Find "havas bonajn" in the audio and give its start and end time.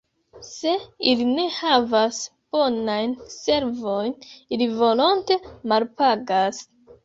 1.57-3.15